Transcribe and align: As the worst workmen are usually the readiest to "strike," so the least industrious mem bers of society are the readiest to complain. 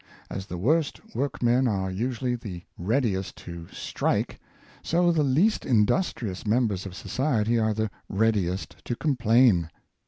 As 0.31 0.47
the 0.47 0.57
worst 0.57 0.99
workmen 1.15 1.67
are 1.67 1.91
usually 1.91 2.33
the 2.33 2.63
readiest 2.75 3.35
to 3.45 3.67
"strike," 3.71 4.39
so 4.81 5.11
the 5.11 5.21
least 5.21 5.63
industrious 5.63 6.43
mem 6.43 6.67
bers 6.67 6.87
of 6.87 6.95
society 6.95 7.59
are 7.59 7.75
the 7.75 7.91
readiest 8.09 8.83
to 8.85 8.95
complain. 8.95 9.69